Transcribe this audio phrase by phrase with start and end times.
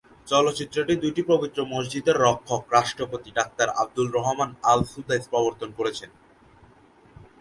[0.27, 6.09] চলচ্চিত্রটি দুটি পবিত্র মসজিদের রক্ষক রাষ্ট্রপতি ডাক্তার আবদুল রহমান আল-সুদাইস প্রবর্তন করেছেন।